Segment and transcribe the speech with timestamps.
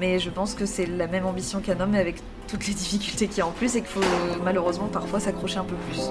[0.00, 3.36] Mais je pense que c'est la même ambition qu'un homme, avec toutes les difficultés qu'il
[3.36, 4.00] y a en plus, et qu'il faut
[4.42, 6.08] malheureusement parfois s'accrocher un peu plus.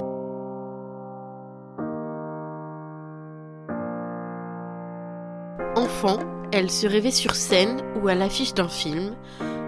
[5.74, 6.20] Enfant,
[6.52, 9.16] elle se rêvait sur scène ou à l'affiche d'un film.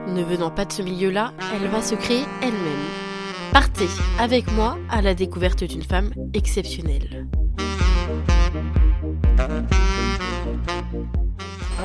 [0.06, 2.86] Ne venant pas de ce milieu-là, elle va se créer elle-même.
[3.52, 3.88] Partez
[4.20, 7.26] avec moi à la découverte d'une femme exceptionnelle.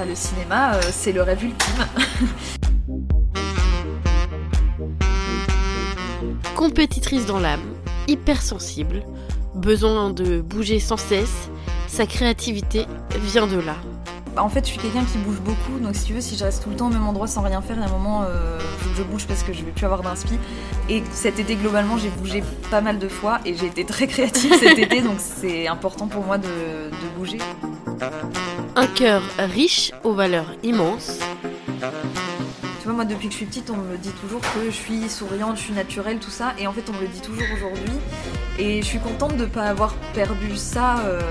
[0.05, 1.88] Le cinéma, euh, c'est le rêve ultime.
[6.55, 7.64] Compétitrice dans l'âme,
[8.07, 9.02] hypersensible,
[9.55, 11.50] besoin de bouger sans cesse,
[11.88, 12.86] sa créativité
[13.24, 13.75] vient de là.
[14.37, 16.43] Bah, en fait, je suis quelqu'un qui bouge beaucoup, donc si tu veux, si je
[16.43, 18.21] reste tout le temps au même endroit sans rien faire, il y a un moment,
[18.21, 20.37] euh, faut que je bouge parce que je vais plus avoir d'inspi.
[20.89, 24.54] Et cet été, globalement, j'ai bougé pas mal de fois et j'ai été très créative
[24.60, 27.39] cet été, donc c'est important pour moi de, de bouger.
[28.75, 31.18] Un cœur riche aux valeurs immenses.
[31.82, 35.09] Tu vois, moi, depuis que je suis petite, on me dit toujours que je suis
[35.09, 36.53] souriante, je suis naturelle, tout ça.
[36.59, 37.97] Et en fait, on me le dit toujours aujourd'hui.
[38.59, 41.21] Et je suis contente de ne pas avoir perdu ça, euh,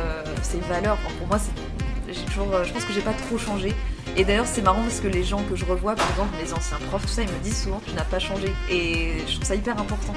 [0.42, 0.98] ces valeurs.
[1.04, 3.72] Enfin, pour moi, j'ai euh, je pense que j'ai pas trop changé.
[4.16, 6.78] Et d'ailleurs, c'est marrant parce que les gens que je revois, par exemple, les anciens
[6.88, 8.52] profs, tout ça, ils me disent souvent que tu n'as pas changé.
[8.70, 10.14] Et je trouve ça hyper important.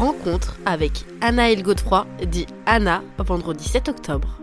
[0.00, 4.40] rencontre avec Anna Godefroy, dit Anna, vendredi 7 octobre.